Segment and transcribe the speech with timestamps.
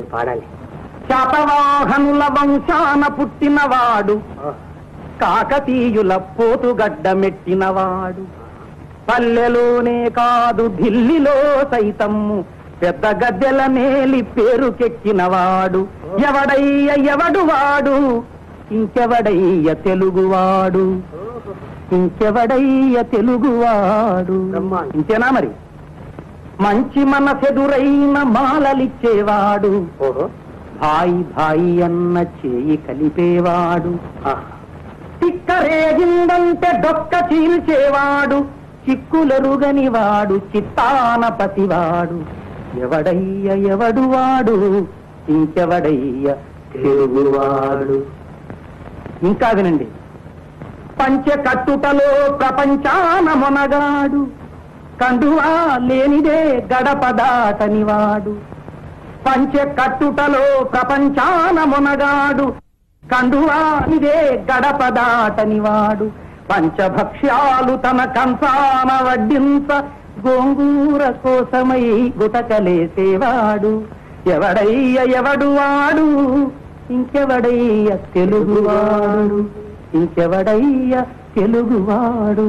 [0.00, 0.42] పాడాలి.
[1.10, 4.20] శాతవాహనుల వంశాన పుట్టినవాడు.
[5.22, 8.40] కాకతీయుల పోతుగడ్డ మెట్టినవాడు.
[9.10, 11.36] పల్లెలోనే కాదు ఢిల్లీలో
[11.72, 12.44] సైతమ్ము
[12.82, 15.88] పెద్ద గద్దెల నేలి పేరుకెక్కినవాడు
[16.28, 18.22] ఎవడయ్య ఎవడు వాడు
[18.72, 21.02] ఇంకెవడయ్య తెలుగువాడు?
[21.92, 24.38] ఇంకెవడయ్య తెలుగువాడు.
[24.96, 25.50] ఇంతేనా మరి?
[26.60, 29.86] మంచి మనసెదురైన మాలలిచ్చేవాడు.
[30.80, 33.92] భాయి భాయి అన్న చేయి కలిపేవాడు.
[35.20, 38.60] తిక్కరేగిందంటే డొక్క చీల్చేవాడు.
[38.90, 42.40] చిక్కులెరుగని వాడు చిత్తాన పతివాడు
[42.80, 44.86] ఎవడయ్య ఎవడు వాడు
[45.28, 46.34] ఇంకెవడయ్య
[46.72, 48.04] తెలుగువాడు.
[49.26, 49.84] ఇంకా వినండి.
[51.00, 54.26] పంచ కట్టుటలో ప్రపంచాన మొనగాడు.
[55.00, 58.36] కండువా లేనిదే గడప దాటనివాడు
[59.26, 62.54] పంచ కట్టుటలో ప్రపంచాన మునగాడు
[63.12, 66.10] కండువా ఇదే గడప దాటనివాడు
[66.50, 69.72] పంచభక్ష్యాలు తన కంసాన వడ్డింప.
[70.26, 73.82] గోంగూర కోసమై గుటకలేసేవాడు
[74.26, 76.06] ఎవడయ్య ఎవడు వాడు?
[76.92, 79.46] ఇంకెవడయ్య తెలుగువాడు.
[79.96, 81.04] ఇంకెవడయ్య
[81.36, 82.48] తెలుగువాడు?